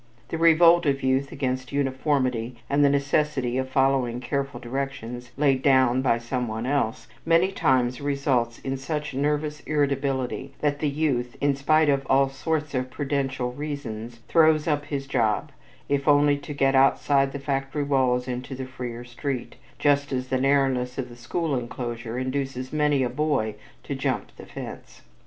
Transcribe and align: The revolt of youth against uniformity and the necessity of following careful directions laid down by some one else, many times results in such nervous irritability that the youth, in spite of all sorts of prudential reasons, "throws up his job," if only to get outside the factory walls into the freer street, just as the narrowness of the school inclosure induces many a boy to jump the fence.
The 0.29 0.37
revolt 0.39 0.87
of 0.87 1.03
youth 1.03 1.31
against 1.31 1.71
uniformity 1.71 2.55
and 2.71 2.83
the 2.83 2.89
necessity 2.89 3.59
of 3.59 3.69
following 3.69 4.19
careful 4.19 4.59
directions 4.59 5.29
laid 5.37 5.61
down 5.61 6.01
by 6.01 6.17
some 6.17 6.47
one 6.47 6.65
else, 6.65 7.07
many 7.23 7.51
times 7.51 8.01
results 8.01 8.57
in 8.61 8.77
such 8.77 9.13
nervous 9.13 9.59
irritability 9.59 10.53
that 10.59 10.79
the 10.79 10.89
youth, 10.89 11.35
in 11.39 11.55
spite 11.55 11.87
of 11.87 12.03
all 12.09 12.29
sorts 12.29 12.73
of 12.73 12.89
prudential 12.89 13.51
reasons, 13.53 14.21
"throws 14.27 14.67
up 14.67 14.85
his 14.85 15.05
job," 15.05 15.51
if 15.87 16.07
only 16.07 16.35
to 16.35 16.51
get 16.55 16.73
outside 16.73 17.31
the 17.31 17.37
factory 17.37 17.83
walls 17.83 18.27
into 18.27 18.55
the 18.55 18.65
freer 18.65 19.03
street, 19.03 19.55
just 19.77 20.11
as 20.11 20.29
the 20.29 20.41
narrowness 20.41 20.97
of 20.97 21.09
the 21.09 21.15
school 21.15 21.55
inclosure 21.55 22.17
induces 22.17 22.73
many 22.73 23.03
a 23.03 23.07
boy 23.09 23.53
to 23.83 23.93
jump 23.93 24.35
the 24.37 24.47
fence. 24.47 25.03